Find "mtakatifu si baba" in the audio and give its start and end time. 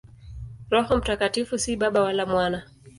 0.97-2.01